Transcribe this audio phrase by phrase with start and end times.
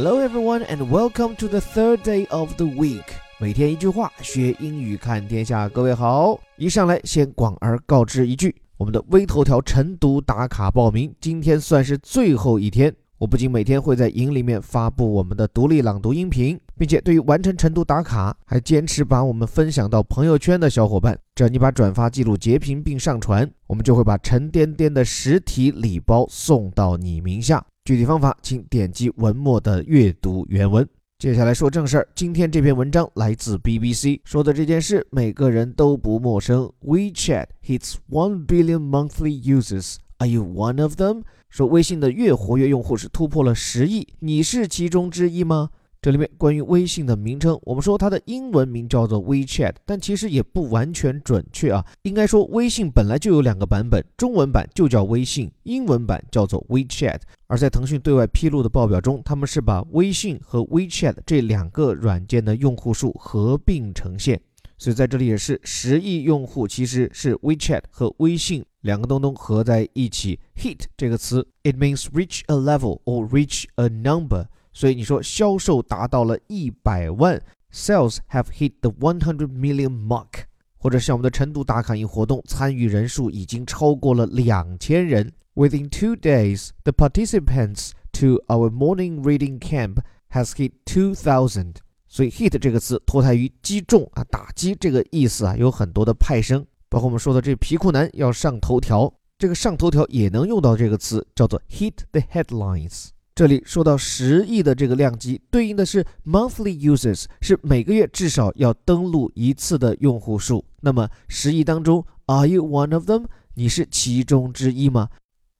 [0.00, 3.02] Hello everyone and welcome to the third day of the week。
[3.40, 5.68] 每天一句话，学英语看天下。
[5.68, 12.94] 各位好，一上来先广而告之一句，我们的微头条晨读打卡报名，今天算是最后一天。
[13.18, 27.64] 我不仅每天会在营里面发布我们的独立朗读音频，并且对于完成晨读打卡，还坚持把我们分享到朋友圈的小伙伴，只要你把转发记录截屏并上传，我们就会把沉甸甸的实体礼包送到你名下。
[27.84, 30.88] 具体方法，请点击文末的阅读原文。
[31.18, 36.70] 接下来说正事儿，今天这篇文章来自 BBC，说的这件事每个人都不陌生。
[36.86, 39.96] WeChat hits one billion monthly users.
[40.18, 41.22] Are you one of them?
[41.50, 45.70] 说微信的月活跃用户是突破了十亿，你是其中之一吗？
[46.00, 51.84] 这里面关于微信的名称，我们说它的英文名叫做 WeChat，但其实也不完全准确啊。
[52.02, 57.20] 应该说微信本来就有两个版本，中文版就叫微信，英文版叫做 WeChat。
[57.48, 64.40] 而在腾讯对外披露的报表中，他们是把微信和 WeChat 这两个软件的用户数合并呈现。
[64.76, 70.38] 所以在这里也是十亿用户，其实是 WeChat 和微信两个东东合在一起。
[70.56, 74.46] Hit 这个词，it means reach a level or reach a number。
[74.72, 80.44] 所以你说销售达到了一百万，Sales have hit the one hundred million mark，
[80.78, 85.32] 或者像我们的晨读打卡营活动，参与人数已经超过了两千人。
[85.54, 89.96] Within two days, the participants to our morning reading camp
[90.30, 91.76] has hit two thousand。
[92.06, 103.08] 所以 hit 这个词脱胎于击中啊，打击这个意思啊，有很多的派生，包括我们说的这皮裤男要上头条，这个上头条也能用到这个词，叫做 hit the headlines。
[103.34, 110.64] 这里说到十亿的这个量级，对应的是 monthly users，是每个月至少要登录一次的用户数。
[110.80, 113.26] 那么十亿当中，Are you one of them？
[113.54, 115.08] 你是其中之一吗？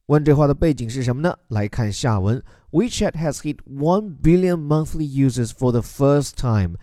[0.06, 1.36] 问这话的背景是什么呢？
[1.48, 6.76] 来看下文，WeChat has hit one billion monthly users for the first time。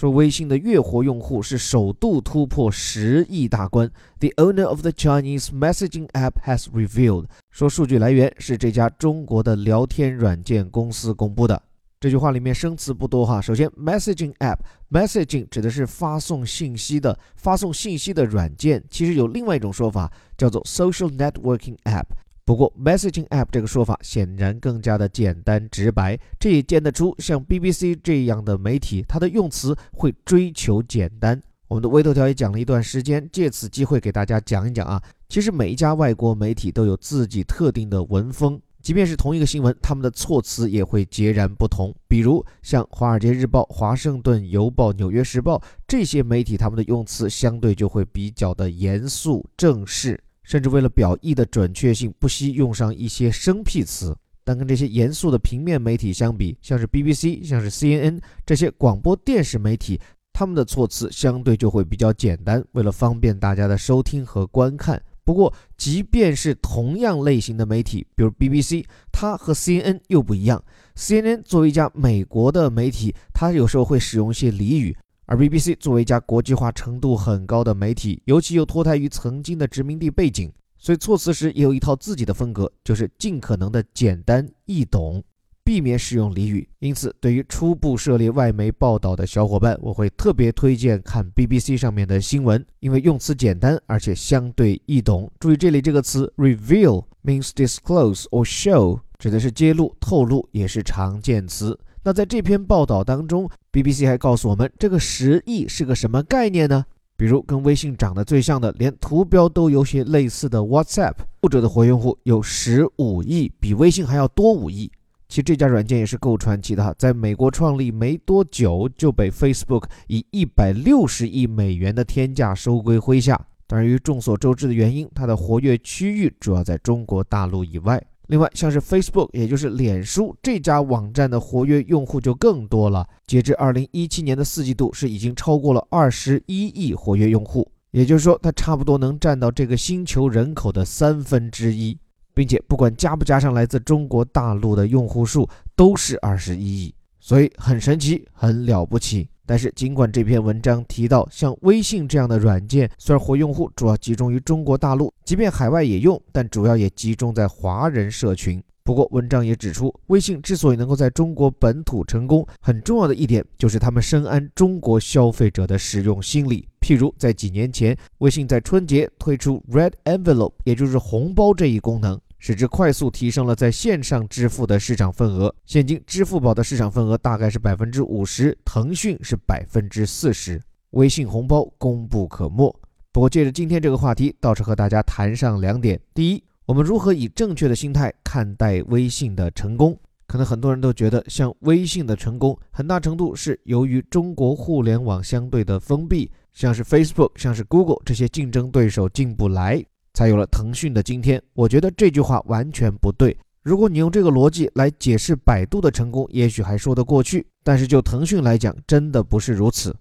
[0.00, 3.86] 说微信的月活用户是首度突破十亿大关。
[4.18, 7.26] The owner of the Chinese messaging app has revealed。
[7.50, 11.62] 说数据来源是这家中国的聊天软件公司公布的。
[12.00, 13.42] 这句话里面生词不多哈。
[13.42, 18.82] 首先，messaging app，messaging 指的是发送信息的、发送信息的软件。
[18.88, 22.06] 其实有另外一种说法叫做 social networking app。
[22.50, 31.40] 不过，messaging app 这个说法显然更加的简单直白，这也见得出像 BBC 这样的媒体，它的用词会追求简单。
[31.68, 41.94] 我们的微头条也讲了一段时间，借此机会给大家讲一讲啊，其实每一家外国媒体都有自己特定的文风，即便是同一个新闻，他们的措辞也会截然不同。
[42.08, 45.56] 比如像《华尔街日报》《华盛顿邮报》《纽约时报》
[45.86, 50.20] 这些媒体，他们的用词相对就会比较的严肃正式。
[50.50, 54.12] 甚至为了表意的准确性，不惜用上一些生僻词。
[54.42, 60.00] 但跟这些严肃的平面媒体相比，像是 BBC、像是 CNN 这些广播电视媒体，
[60.32, 65.00] 他们的措辞相对就会比较简单，为了方便大家的收听和观看。
[65.22, 70.60] 不过，即便是同样类型的媒体，比如 BBC，它和 CNN 又不一样。
[70.96, 74.96] CNN 作为一家美国的媒体，它有时候会使用一些俚语。
[75.30, 85.22] 而 BBC 作为一家国际化程度很高的媒体，尤其又脱胎于曾经的殖民地背景，所以措辞时也有一套自己的风格，就是尽可能的简单易懂，
[85.62, 86.68] 避免使用俚语。
[86.80, 95.30] 因此，对于初步涉猎外媒报道的小伙伴，我会特别推荐看 BBC 上面的新闻，因为用词简单而且相对易懂。
[95.38, 101.78] 注意这里这个词 reveal means disclose or show，指的是揭露、透露，也是常见词。
[102.02, 106.84] 那在这篇报道当中，BBC 还告诉我们，这个十亿是个什么概念呢？
[107.16, 111.12] 比如跟微信长得最像的，连图标都有些类似的 WhatsApp，
[111.42, 114.90] 后者的活用户有十五亿，比微信还要多五亿。
[115.28, 123.38] 其实这家软件也是够传奇的哈，在美国创立没多久就被 Facebook 以一百六十亿美元的天价收归麾下。
[123.66, 128.02] 当然，由于众所周知的原因，它的活跃区域主要在中国大陆以外。
[128.30, 133.04] 另外，像是 Facebook，也就是脸书这家网站的活跃用户就更多了。
[133.26, 141.98] 截至二零一七年的四季度，是已经超过了二十一亿活跃用户，也就是说，它差不多能占到这个星球人口的三分之一，
[142.32, 149.28] 并且不管加不加上来自中国大陆的用户数，都是二十一亿，所以很神奇，很了不起。
[149.50, 158.62] 但是，尽管这篇文章提到，像微信这样的软件，虽然活用户主要集中于中国大陆，即便海外也用，但主要也集中在华人社群。
[158.84, 166.68] 不过，文章也指出，微信之所以能够在中国本土成功，很重要的一点就是他们深谙中国消费者的使用心理。
[166.80, 172.16] 譬如，在几年前，微信在春节推出 Red Envelope，也就是红包这一功能。
[172.40, 175.54] 使之快速提升了在线上支付的市场份额。
[175.64, 180.60] 现今，支付宝的市场份额大概是百分之五十，腾讯是百分之四十。
[180.90, 182.74] 微信红包功不可没。
[183.12, 189.96] 不过，借着今天这个话题，倒是和大家谈上两点：第一，我们如何以正确的心态看待微信的成功？
[190.26, 199.84] 可能很多人都觉得，像微信的成功，很大程度是由于中国互联网相对的封闭，像是 Facebook、像是 Google 这些竞争对手进不来，
[200.14, 201.42] 才有了腾讯的今天。
[201.54, 203.36] 我觉得这句话完全不对。
[203.62, 207.46] 如果你用这个逻辑来解释百度的成功，也许还说得过去。
[207.62, 209.94] 但是就腾讯来讲，真的不是如此。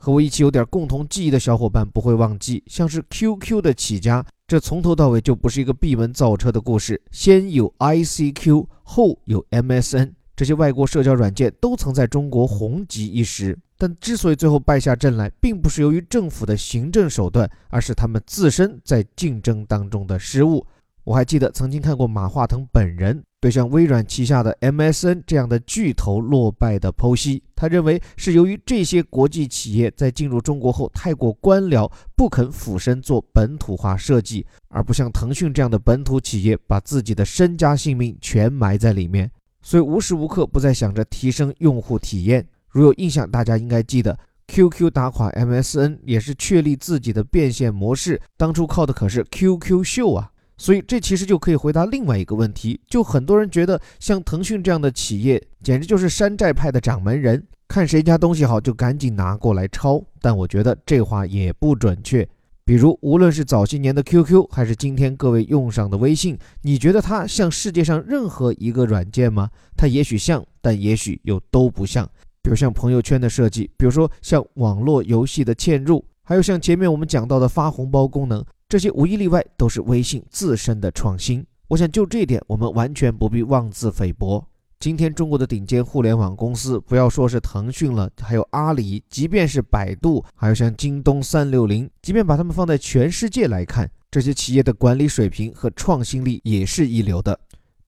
[0.00, 6.98] 和我一起有点共同记忆的小伙伴不会忘记，像是 QQ 的起家，这从头到尾就不是一个闭门造车的故事。
[7.10, 13.58] 先有 ICQ，后有 MSN，这些外国社交软件都曾在中国红极一时。
[13.78, 20.66] 但之所以最后败下阵来，并不是由于政府的行政手段，而是他们自身在竞争当中的失误。
[21.04, 39.30] 我还记得曾经看过马化腾本人对像微软旗下的 MSN 这样的巨头落败的剖析，他认为是由于这些国际企业在进入中国后太过官僚，不肯俯身做本土化设计，而不像腾讯这样的本土企业把自己的身家性命全埋在里面，
[39.62, 42.46] 所以无时无刻不在想着提升用户体验。
[42.78, 50.30] 如有印象，大家应该记得 QQ 打垮 MSN 也是确立自己的变现模式，当初靠的可是 QQ 秀啊。
[50.60, 60.02] 所以，这其实就可以回答另外一个问题：就很多人觉得，像腾讯这样的企业，简直就是山寨派的掌门人，看谁家东西好就赶紧拿过来抄。
[60.20, 62.28] 但我觉得这话也不准确。
[62.64, 69.48] 比如，无论是早些年的 QQ，还是今天各位用上的微信，你觉得它像世界上任何一个软件吗？
[69.76, 72.10] 它也许像，但也许又都不像。
[72.48, 78.42] 比如像朋友圈的设计，比如说像网络游戏的嵌入，还有像前面我们讲到的发红包功能。
[78.70, 81.44] 这些无一例外都是微信自身的创新。
[81.66, 84.42] 我想就这一点，我们完全不必妄自菲薄。
[84.80, 97.38] 今天中国的顶尖互联网公司，不要说是腾讯了，还有阿里，即便是百度，还有像京东、三六零，即便把它们放在全世界来看，这些企业的管理水平和创新力也是一流的。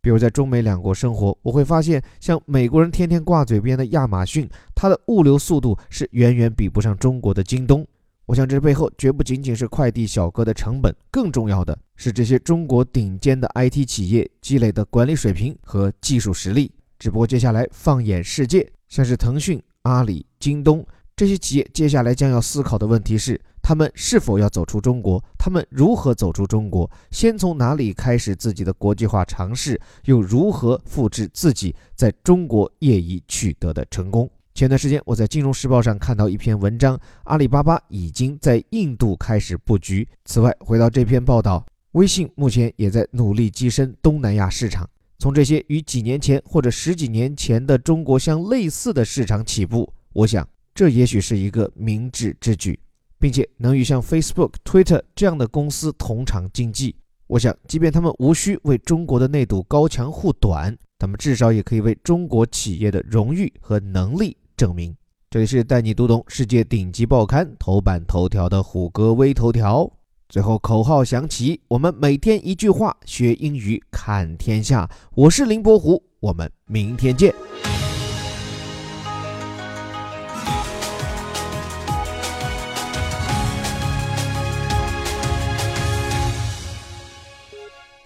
[0.03, 7.87] 比如在中美两国生活，我会发现，像美国人天天挂嘴边的亚马逊，它的物流速度是远远比不上中国的京东。
[8.27, 16.71] 我想，这背后绝不仅仅是快递小哥的成本，更重要的是这些中国顶尖的 IT 企业积累的管理水平和技术实力。
[16.99, 20.87] 只不过，接下来放眼世界，像是腾讯、阿里、京东
[21.17, 25.23] 这些企业，接下来将要思考的问题是：他们是否要走出中国？
[25.39, 26.91] 他们如何走出中国？
[27.11, 29.81] 先从哪里开始自己的国际化尝试？
[30.05, 34.31] 又如何复制自己在中国业已取得的成功？
[34.53, 40.07] 前段时间，我在《金融时报》上看到一篇文章，阿里巴巴已经在印度开始布局。
[40.25, 44.89] 此外，回到这篇报道，微信目前也在努力跻身东南亚市场。
[45.19, 52.79] 从这些与几年前或者十几年前的中国相类似的市场起步，我想这也许是一个明智之举，
[53.21, 56.97] 并且能与像 Facebook、Twitter 这样的公司同场竞技。
[57.27, 64.37] 我想，即便他们无需为中国的那堵高墙护短，他们至少也可以为中国企业的荣誉和能力。
[64.57, 64.97] 证明，
[65.31, 69.89] 这里是带你读懂世界顶级报刊头版头条的虎哥微头条。
[70.29, 74.91] 最后口号响起，我们每天一句话学英语看天下。
[75.15, 77.35] 我是林伯虎，我们明天见。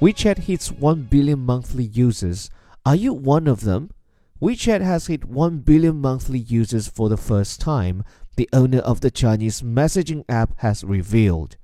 [0.04, 2.50] WeChat hits one billion monthly users.
[2.84, 3.90] Are you one of them?
[4.38, 8.04] WeChat has hit 1 billion monthly users for the first time,
[8.36, 11.56] the owner of the Chinese messaging app has revealed.